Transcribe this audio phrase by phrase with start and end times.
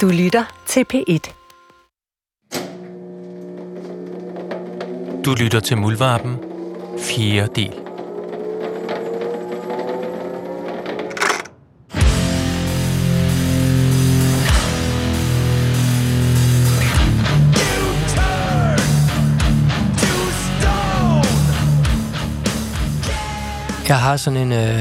[0.00, 1.32] Du lytter til P1.
[5.24, 6.36] Du lytter til Muldvarpen,
[6.98, 7.46] 4.
[7.46, 7.72] del.
[23.88, 24.80] Jeg har sådan en, øh,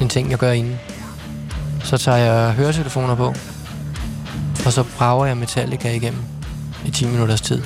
[0.00, 0.80] en ting, jeg gør inden.
[1.84, 3.34] Så tager jeg høretelefoner på,
[4.66, 6.22] og så brager jeg Metallica igennem
[6.84, 7.62] i 10 minutters tid.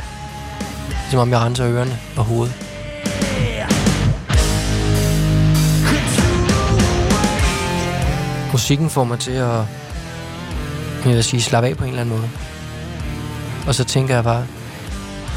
[1.11, 2.55] Som om jeg renser ørerne og hovedet.
[8.53, 9.65] Musikken får mig til at
[11.05, 12.30] jeg vil sige, slappe af på en eller anden måde.
[13.67, 14.47] Og så tænker jeg bare,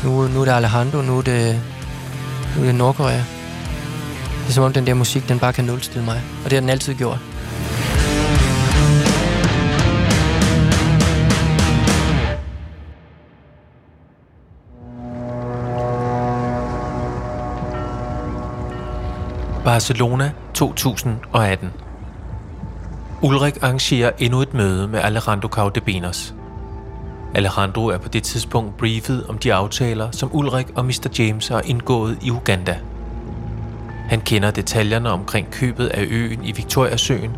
[0.03, 1.61] nu, nu er det Alejandro, nu er det,
[2.55, 3.17] nu er det Nordkorea.
[4.41, 6.21] Det er som om den der musik, den bare kan nulstille mig.
[6.43, 7.19] Og det har den altid gjort.
[19.63, 21.69] Barcelona 2018
[23.21, 26.33] Ulrik arrangerer endnu et møde med Alejandro Caudebenos.
[27.35, 31.09] Alejandro er på det tidspunkt briefet om de aftaler, som Ulrik og Mr.
[31.19, 32.79] James har indgået i Uganda.
[34.09, 37.31] Han kender detaljerne omkring købet af øen i Victoriasøen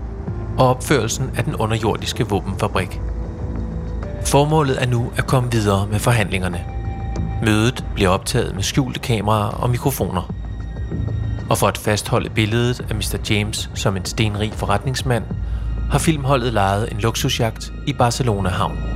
[0.58, 3.02] og opførelsen af den underjordiske våbenfabrik.
[4.26, 6.66] Formålet er nu at komme videre med forhandlingerne.
[7.42, 10.43] Mødet bliver optaget med skjulte kameraer og mikrofoner.
[11.54, 13.18] Og for at fastholde billedet af Mr.
[13.30, 15.24] James som en stenrig forretningsmand,
[15.92, 18.93] har filmholdet lejet en luksusjagt i Barcelona Havn.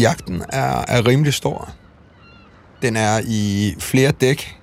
[0.00, 1.68] Jagten er, er rimelig stor.
[2.82, 4.56] Den er i flere dæk.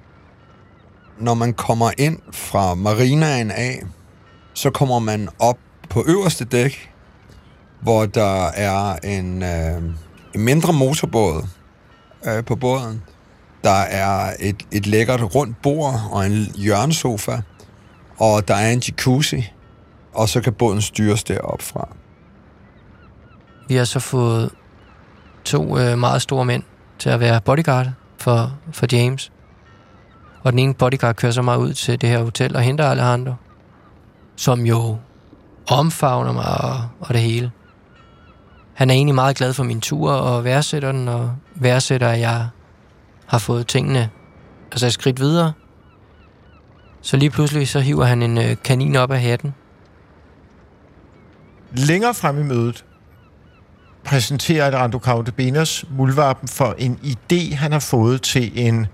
[1.19, 3.83] Når man kommer ind fra marinaen af,
[4.53, 5.57] så kommer man op
[5.89, 6.91] på øverste dæk,
[7.81, 9.83] hvor der er en, øh,
[10.35, 11.47] en mindre motorbåd
[12.27, 13.03] øh, på båden.
[13.63, 17.41] Der er et, et lækkert rundt bord og en hjørnesofa,
[18.17, 19.53] og der er en jacuzzi,
[20.13, 21.87] og så kan båden styres deroppe fra.
[23.67, 24.51] Vi har så fået
[25.47, 26.63] to øh, meget store mænd
[26.99, 27.87] til at være bodyguard
[28.17, 29.31] for, for James.
[30.43, 33.33] Og den ene bodyguard kører så meget ud til det her hotel og henter Alejandro,
[34.35, 34.97] som jo
[35.69, 37.51] omfavner mig og, og det hele.
[38.73, 42.47] Han er egentlig meget glad for min tur og værdsætter den, og værdsætter, at jeg
[43.25, 44.09] har fået tingene
[44.71, 45.53] altså et skridt videre.
[47.01, 49.53] Så lige pludselig så hiver han en øh, kanin op af hatten.
[51.71, 52.85] Længere frem i mødet
[54.07, 58.87] præsenterer Rando Caudebenas muldvarpen for en idé, han har fået til en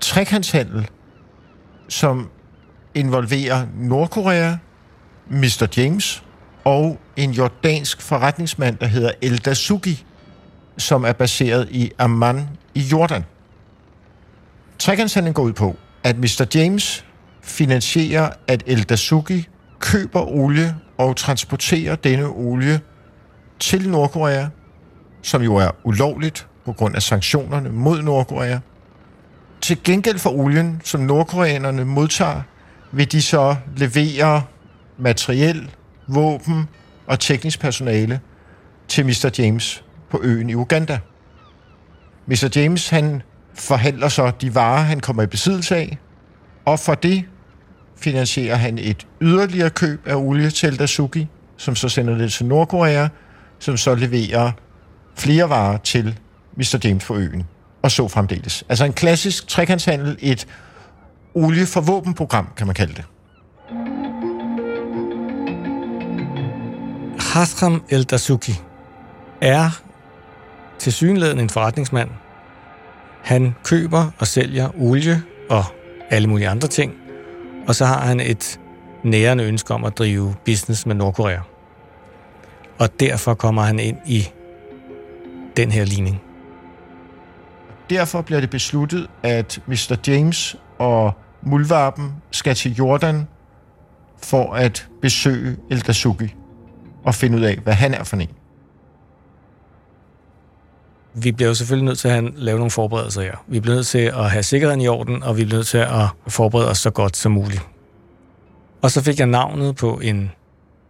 [0.00, 0.88] trekantshandel,
[1.88, 2.30] som
[2.94, 4.56] involverer Nordkorea,
[5.30, 5.66] Mr.
[5.76, 6.22] James
[6.64, 10.04] og en jordansk forretningsmand, der hedder El Dasuki,
[10.78, 13.24] som er baseret i Amman i Jordan.
[14.78, 16.46] Trekantshandlen går ud på, at Mr.
[16.54, 17.04] James
[17.42, 19.48] finansierer, at El Dasuki
[19.78, 22.80] køber olie og transporterer denne olie
[23.58, 24.46] til Nordkorea,
[25.22, 28.58] som jo er ulovligt på grund af sanktionerne mod Nordkorea.
[29.60, 32.42] Til gengæld for olien, som nordkoreanerne modtager,
[32.92, 34.42] vil de så levere
[34.98, 35.70] materiel,
[36.08, 36.68] våben
[37.06, 38.20] og teknisk personale
[38.88, 39.30] til Mr.
[39.38, 40.98] James på øen i Uganda.
[42.26, 42.52] Mr.
[42.56, 43.22] James han
[43.54, 45.98] forhandler så de varer, han kommer i besiddelse af,
[46.64, 47.24] og for det
[47.96, 53.08] finansierer han et yderligere køb af olie til Dasuki, som så sender det til Nordkorea,
[53.58, 54.52] som så leverer
[55.16, 56.18] flere varer til
[56.56, 56.78] Mr.
[56.84, 57.44] James på øen,
[57.82, 58.64] og så fremdeles.
[58.68, 60.46] Altså en klassisk trekantshandel, et
[61.34, 63.04] olie for våbenprogram, kan man kalde det.
[67.20, 68.60] Hasram El Dasuki
[69.40, 69.70] er
[70.78, 72.10] til synligheden en forretningsmand.
[73.22, 75.64] Han køber og sælger olie og
[76.10, 76.94] alle mulige andre ting,
[77.68, 78.60] og så har han et
[79.04, 81.40] nærende ønske om at drive business med Nordkorea.
[82.78, 84.28] Og derfor kommer han ind i
[85.56, 86.22] den her ligning.
[87.90, 89.96] Derfor bliver det besluttet, at Mr.
[90.06, 91.12] James og
[91.42, 93.28] Muldvarpen skal til Jordan
[94.22, 96.34] for at besøge El Dasuki
[97.04, 98.28] og finde ud af, hvad han er for en.
[101.18, 103.44] vi bliver jo selvfølgelig nødt til at lave nogle forberedelser her.
[103.46, 106.06] Vi bliver nødt til at have sikkerheden i orden, og vi bliver nødt til at
[106.28, 107.62] forberede os så godt som muligt.
[108.82, 110.30] Og så fik jeg navnet på en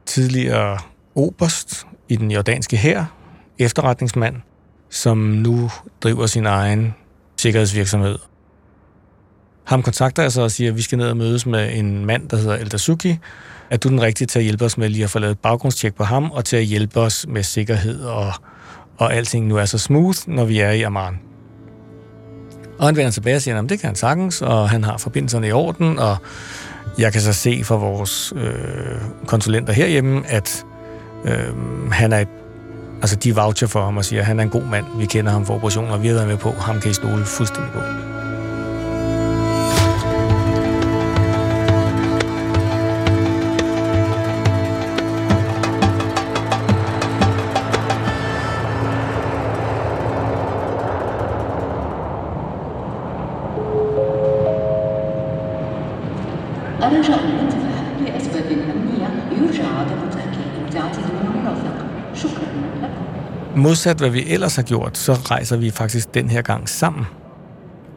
[0.06, 0.79] tidligere
[1.17, 3.05] oberst i den jordanske hær,
[3.59, 4.37] efterretningsmand,
[4.91, 5.71] som nu
[6.03, 6.95] driver sin egen
[7.37, 8.19] sikkerhedsvirksomhed.
[9.65, 12.29] Ham kontakter jeg så og siger, at vi skal ned og mødes med en mand,
[12.29, 13.19] der hedder Eldasuki.
[13.71, 15.95] Er du den rigtige til at hjælpe os med lige at få lavet et baggrundstjek
[15.95, 18.33] på ham, og til at hjælpe os med sikkerhed, og,
[18.99, 21.19] og alting nu er så smooth, når vi er i Amman?
[22.79, 25.49] Og han vender tilbage og siger, at det kan han sagtens, og han har forbindelserne
[25.49, 26.17] i orden, og
[26.99, 30.67] jeg kan så se fra vores øh, konsulenter herhjemme, at
[31.25, 32.25] øh, han er
[33.03, 35.33] altså de voucher for ham og siger, at han er en god mand, vi kender
[35.33, 37.81] ham for operationer, vi har været med på, ham kan I stole fuldstændig på.
[63.67, 67.07] Modsat hvad vi ellers har gjort, så rejser vi faktisk den her gang sammen.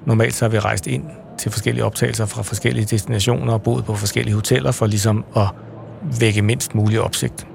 [0.06, 1.04] Normalt så har vi rejst ind
[1.38, 5.48] til forskellige optagelser fra forskellige destinationer og boet på forskellige hoteller for ligesom at
[6.20, 7.48] vække mindst mulig opsigt.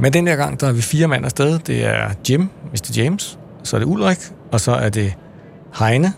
[0.00, 1.58] Men den her gang, der er vi fire mand afsted.
[1.58, 2.92] Det er Jim, Mr.
[2.96, 4.18] James, så er det Ulrik,
[4.52, 5.14] og så er det
[5.78, 6.12] Heine,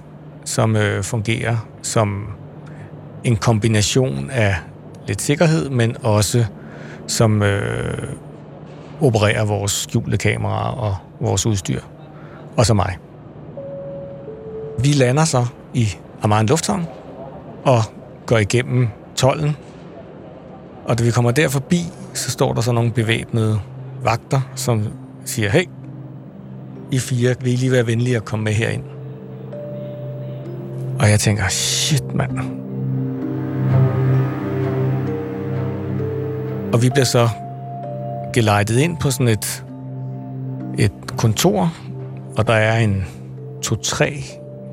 [0.44, 2.26] som øh, fungerer som
[3.24, 4.56] en kombination af
[5.06, 6.44] lidt sikkerhed, men også
[7.06, 8.08] som øh,
[9.02, 11.80] opererer vores skjulte kameraer og vores udstyr.
[12.56, 12.96] Og så mig.
[14.78, 15.88] Vi lander så i
[16.22, 16.86] Amman Lufthavn
[17.64, 17.82] og
[18.26, 19.56] går igennem tollen.
[20.84, 21.80] Og da vi kommer der forbi,
[22.14, 23.60] så står der så nogle bevæbnede
[24.02, 24.88] vagter, som
[25.24, 25.64] siger, hey,
[26.90, 28.82] I fire, vil I lige være venlige at komme med herind?
[30.98, 32.38] Og jeg tænker, shit mand.
[36.72, 37.28] Og vi bliver så
[38.32, 39.64] gelejtet ind på sådan et,
[40.78, 41.72] et kontor,
[42.36, 43.04] og der er en
[43.62, 44.24] to-tre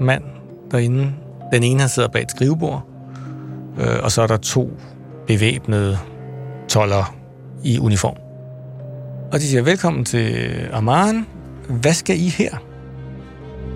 [0.02, 0.24] mand
[0.72, 1.12] derinde.
[1.54, 2.86] Den ene, han sidder bag et skrivebord,
[3.80, 4.72] øh, og så er der to
[5.28, 5.98] bevæbnede
[6.68, 7.16] toller
[7.64, 8.16] i uniform.
[9.32, 11.26] Og de siger, velkommen til øh, Amman.
[11.70, 12.58] Hvad skal I her?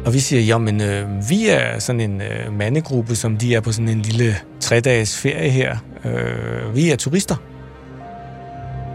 [0.06, 3.72] Og vi siger, jamen, øh, vi er sådan en øh, mandegruppe, som de er på
[3.72, 5.78] sådan en lille tre-dages ferie her.
[6.06, 7.36] Øh, vi er turister.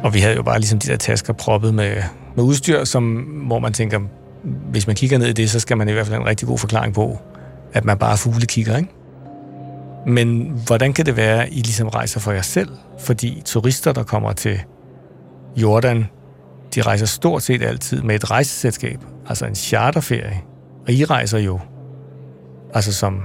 [0.02, 2.02] Og vi havde jo bare ligesom de der tasker proppet med,
[2.36, 3.16] med udstyr, som,
[3.46, 4.00] hvor man tænker,
[4.70, 6.48] hvis man kigger ned i det, så skal man i hvert fald have en rigtig
[6.48, 7.18] god forklaring på,
[7.72, 8.88] at man bare fugle kigger, ikke?
[10.06, 12.68] Men hvordan kan det være, at I ligesom rejser for jer selv?
[12.98, 14.60] Fordi turister, der kommer til
[15.56, 16.06] Jordan,
[16.74, 18.98] de rejser stort set altid med et rejseselskab,
[19.28, 20.40] altså en charterferie.
[20.86, 21.60] Og I rejser jo
[22.74, 23.22] altså som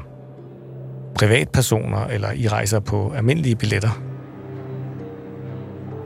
[1.16, 4.13] privatpersoner, eller I rejser på almindelige billetter.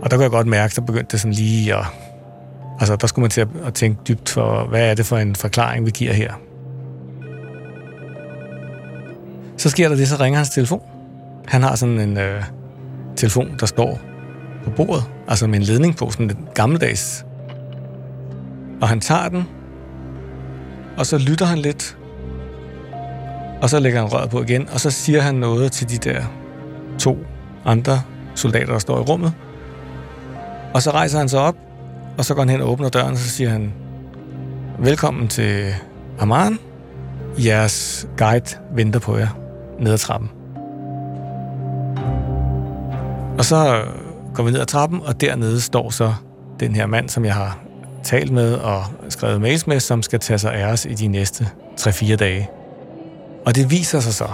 [0.01, 1.85] Og der kunne jeg godt mærke, så begyndte det sådan lige at...
[2.79, 5.35] Altså, der skulle man til at, at tænke dybt for, hvad er det for en
[5.35, 6.33] forklaring, vi giver her?
[9.57, 10.81] Så sker der det, så ringer hans telefon.
[11.47, 12.43] Han har sådan en øh,
[13.15, 13.99] telefon, der står
[14.63, 17.25] på bordet, altså med en ledning på, sådan en gammeldags.
[18.81, 19.43] Og han tager den,
[20.97, 21.97] og så lytter han lidt,
[23.61, 26.23] og så lægger han røret på igen, og så siger han noget til de der
[26.99, 27.17] to
[27.65, 28.01] andre
[28.35, 29.33] soldater, der står i rummet,
[30.77, 31.55] og så rejser han sig op,
[32.17, 33.73] og så går han hen og åbner døren, og så siger han,
[34.79, 35.73] velkommen til
[36.19, 36.59] Amman.
[37.37, 39.27] Jeres guide venter på jer
[39.79, 40.29] ned ad trappen.
[43.37, 43.83] Og så
[44.33, 46.13] går vi ned ad trappen, og dernede står så
[46.59, 47.59] den her mand, som jeg har
[48.03, 51.47] talt med og skrevet mails med, som skal tage sig af os i de næste
[51.79, 52.49] 3-4 dage.
[53.45, 54.27] Og det viser sig så.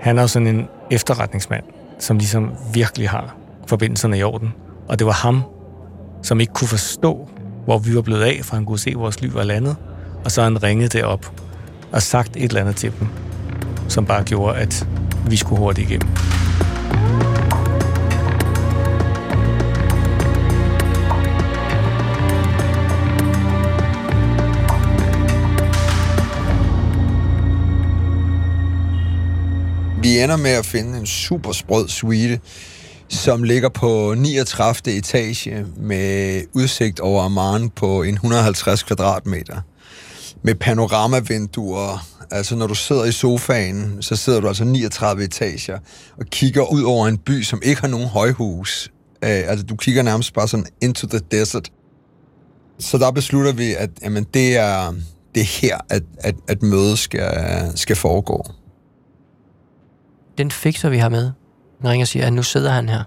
[0.00, 1.64] Han er jo sådan en efterretningsmand,
[1.98, 4.54] som ligesom virkelig har forbindelserne i orden.
[4.90, 5.42] Og det var ham,
[6.22, 7.28] som ikke kunne forstå,
[7.64, 9.76] hvor vi var blevet af, for han kunne se, at vores liv var landet.
[10.24, 11.32] Og så han ringet derop
[11.92, 13.08] og sagt et eller andet til dem,
[13.88, 14.86] som bare gjorde, at
[15.26, 16.08] vi skulle hurtigt igennem.
[30.02, 32.40] Vi ender med at finde en super sprød suite,
[33.10, 34.96] som ligger på 39.
[34.96, 39.60] etage med udsigt over Amman på en 150 kvadratmeter.
[40.42, 42.06] Med panoramavinduer.
[42.30, 45.78] Altså, når du sidder i sofaen, så sidder du altså 39 etager
[46.18, 48.92] og kigger ud over en by, som ikke har nogen højhus.
[49.24, 51.72] Øh, altså, du kigger nærmest bare sådan into the desert.
[52.78, 54.94] Så der beslutter vi, at jamen, det, er,
[55.34, 57.32] det er her, at, at, at mødet skal,
[57.74, 58.44] skal foregå.
[60.38, 61.30] Den fikser vi har med.
[61.80, 63.02] Den ringer og siger, at nu sidder han her.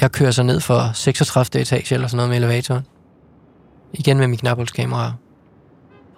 [0.00, 1.60] Jeg kører så ned for 36.
[1.60, 2.86] etage eller sådan noget med elevatoren.
[3.92, 5.12] Igen med min knapholdskamera.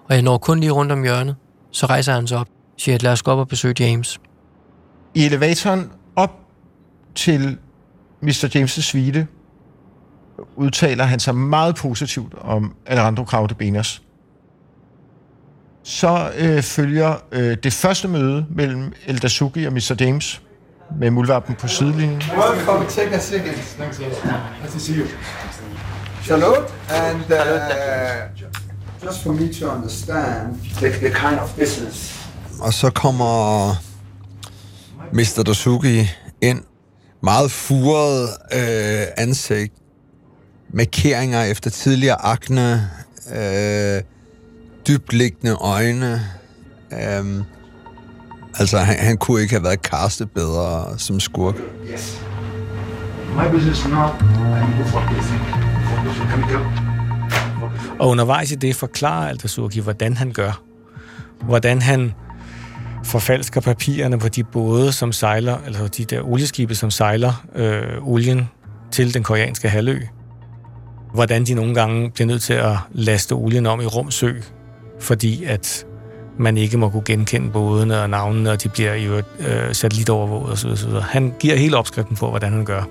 [0.08, 1.36] Og jeg når kun lige rundt om hjørnet.
[1.70, 2.48] Så rejser han sig op.
[2.76, 4.20] Siger, at lad os gå op og besøge James.
[5.14, 6.30] I elevatoren op
[7.14, 7.58] til
[8.20, 8.50] Mr.
[8.54, 9.26] James' suite
[10.56, 14.02] udtaler han sig meget positivt om Alejandro Crowder-Benas.
[15.82, 19.96] Så øh, følger øh, det første møde mellem Eldasuki og Mr.
[20.00, 20.42] James
[20.98, 22.22] med muldvarpen på sidelinjen.
[22.36, 23.56] Welcome, take a second.
[23.78, 25.06] Nice to see you.
[26.22, 32.28] Charlotte, and uh, just for me to understand the, the kind of business.
[32.60, 33.74] Og så kommer
[35.12, 35.42] Mr.
[35.46, 36.08] Dasuki
[36.40, 36.60] ind,
[37.22, 39.72] meget furet øh, ansigt,
[40.74, 42.90] markeringer efter tidligere akne,
[43.34, 44.02] øh,
[44.88, 46.20] dybliggende øjne.
[46.92, 47.44] Øh,
[48.58, 51.54] altså, han, han kunne ikke have været castet bedre som skurk.
[51.92, 52.22] Yes.
[53.36, 56.92] My business now, I need you tell?
[57.98, 60.62] Og undervejs i det forklarer Aldersurki, hvordan han gør.
[61.44, 62.14] Hvordan han
[63.04, 68.48] forfalsker papirerne på de både, som sejler, altså de der olieskibe, som sejler øh, olien
[68.90, 70.00] til den koreanske halvø.
[71.14, 74.32] Hvordan de nogle gange bliver nødt til at laste olien om i Rumsø,
[75.00, 75.86] fordi at
[76.38, 80.70] man ikke må kunne genkende bådene og navnene, og de bliver jo øh, satellitovervåget osv.
[80.70, 80.90] osv.
[80.90, 82.82] Han giver hele opskriften på, hvordan han gør.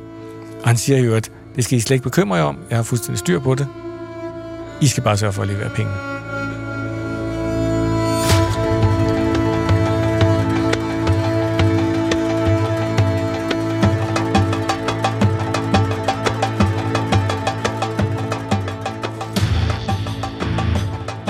[0.61, 2.57] Og han siger jo, at det skal I slet ikke bekymre jer om.
[2.69, 3.67] Jeg har fuldstændig styr på det.
[4.81, 5.91] I skal bare sørge for at levere penge.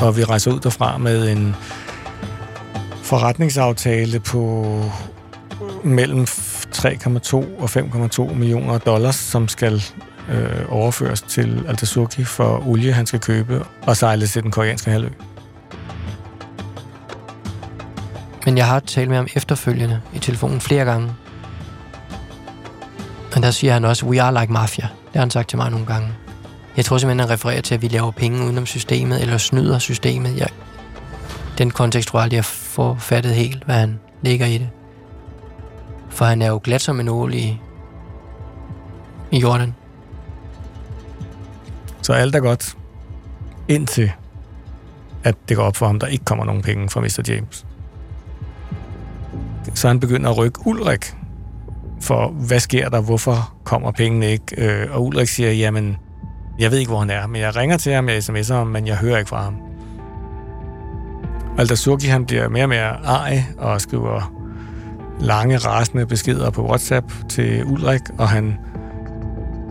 [0.01, 1.55] Og vi rejser ud derfra med en
[3.11, 4.41] forretningsaftale på
[5.83, 9.83] mellem 3,2 og 5,2 millioner dollars, som skal
[10.29, 15.09] øh, overføres til Altasuki for olie, han skal købe og sejle til den koreanske halvø.
[18.45, 21.09] Men jeg har talt med ham efterfølgende i telefonen flere gange.
[23.35, 24.83] Og der siger han også, we are like mafia.
[24.83, 26.07] Det har han sagt til mig nogle gange.
[26.77, 30.37] Jeg tror simpelthen, han refererer til, at vi laver penge udenom systemet, eller snyder systemet.
[30.37, 30.47] Jeg,
[31.57, 34.69] den kontekst tror jeg aldrig, jeg får fattet helt, hvad han ligger i det.
[36.09, 37.59] For han er jo glat som en ål i,
[39.31, 39.73] i Jordan.
[42.01, 42.77] Så alt er godt,
[43.67, 44.11] indtil
[45.23, 47.23] at det går op for ham, der ikke kommer nogen penge fra Mr.
[47.27, 47.65] James.
[49.73, 51.15] Så han begynder at rykke Ulrik
[52.01, 54.45] for, hvad sker der, hvorfor kommer pengene ikke?
[54.57, 55.97] Øh, og Ulrik siger, jamen,
[56.59, 58.87] jeg ved ikke, hvor han er, men jeg ringer til ham, jeg sms'er ham, men
[58.87, 59.70] jeg hører ikke fra ham.
[61.61, 64.33] Aldersurki, han bliver mere og mere ej og skriver
[65.19, 68.57] lange, rasende beskeder på WhatsApp til Ulrik, og han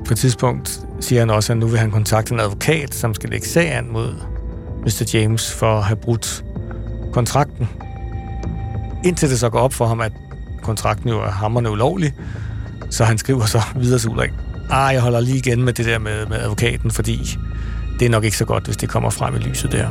[0.07, 3.31] på et tidspunkt siger han også, at nu vil han kontakte en advokat, som skal
[3.31, 4.15] lægge sag an mod
[4.83, 5.11] Mr.
[5.15, 6.45] James for at have brudt
[7.13, 7.69] kontrakten.
[9.05, 10.13] Indtil det så går op for ham, at
[10.63, 12.13] kontrakten jo er hammerne ulovlig,
[12.91, 14.31] så han skriver så videre til Ulrik,
[14.71, 17.39] ah, jeg holder lige igen med det der med, med advokaten, fordi
[17.99, 19.89] det er nok ikke så godt, hvis det kommer frem i lyset der.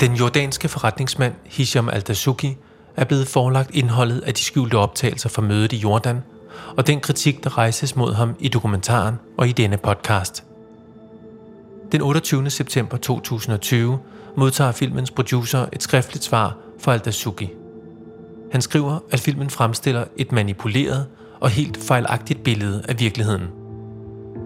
[0.00, 2.56] Den jordanske forretningsmand Hisham al-Dasuki
[2.96, 6.22] er blevet forelagt indholdet af de skjulte optagelser fra mødet i Jordan,
[6.76, 10.44] og den kritik, der rejses mod ham i dokumentaren og i denne podcast.
[11.92, 12.50] Den 28.
[12.50, 13.98] september 2020
[14.36, 17.50] modtager filmens producer et skriftligt svar fra al-Dasuki.
[18.52, 21.06] Han skriver, at filmen fremstiller et manipuleret
[21.40, 23.48] og helt fejlagtigt billede af virkeligheden.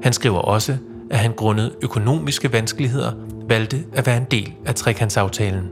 [0.03, 0.77] Han skriver også,
[1.11, 3.13] at han grundet økonomiske vanskeligheder
[3.49, 5.71] valgte at være en del af trekantsaftalen.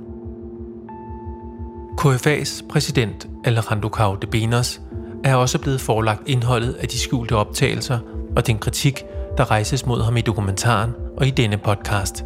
[2.00, 4.80] KFA's præsident Alejandro Cao de Benos
[5.24, 7.98] er også blevet forelagt indholdet af de skjulte optagelser
[8.36, 9.04] og den kritik,
[9.38, 12.24] der rejses mod ham i dokumentaren og i denne podcast.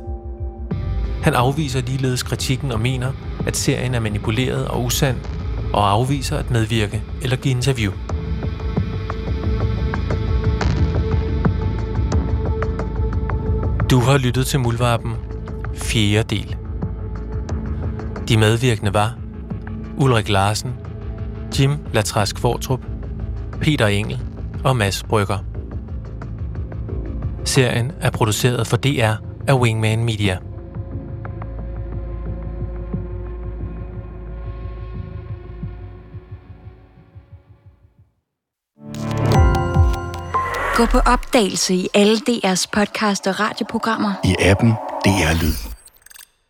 [1.23, 3.13] Han afviser ligeledes kritikken og mener,
[3.47, 5.17] at serien er manipuleret og usand,
[5.73, 7.93] og afviser at medvirke eller give interview.
[13.91, 15.13] Du har lyttet til Muldvarpen,
[15.77, 16.57] fjerde del.
[18.29, 19.15] De medvirkende var
[19.97, 20.75] Ulrik Larsen,
[21.59, 22.81] Jim Latrask Fortrup,
[23.61, 24.21] Peter Engel
[24.65, 25.39] og Mads Brygger.
[27.45, 29.15] Serien er produceret for DR
[29.49, 30.39] af Wingman Media.
[40.77, 44.13] Gå på opdagelse i alle DR's podcast og radioprogrammer.
[44.25, 44.75] I appen
[45.07, 45.76] DR er Lyd.